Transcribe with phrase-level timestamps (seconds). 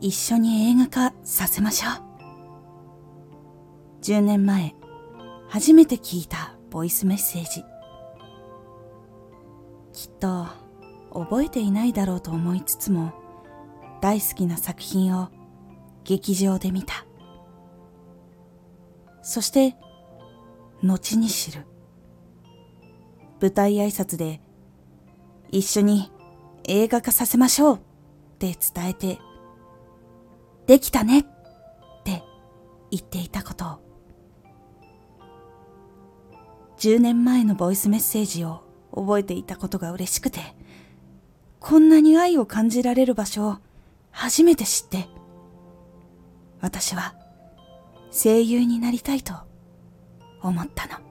[0.00, 2.10] 一緒に映画化させましょう。
[4.02, 4.74] 10年前、
[5.48, 7.62] 初めて聞いたボイスメッセージ。
[9.92, 10.46] きっと
[11.12, 13.12] 覚えていないだろうと思いつつも、
[14.00, 15.28] 大好きな作品を
[16.04, 17.04] 劇場で見た。
[19.22, 19.76] そして、
[20.82, 21.66] 後に知る。
[23.40, 24.40] 舞台挨拶で、
[25.50, 26.12] 一緒に
[26.64, 27.80] 映画化させましょうっ
[28.38, 29.18] て伝えて、
[30.66, 31.22] できたねっ
[32.04, 32.22] て
[32.90, 33.90] 言っていたことを。
[36.78, 38.62] 10年前のボイスメッセージを
[38.94, 40.40] 覚えていたことが嬉しくて、
[41.58, 43.56] こんなに愛を感じられる場所を
[44.10, 45.08] 初めて知って、
[46.60, 47.14] 私は
[48.10, 49.34] 声優になりたいと
[50.42, 51.09] 思ったの。